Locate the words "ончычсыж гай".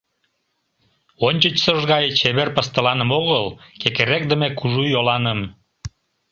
1.27-2.05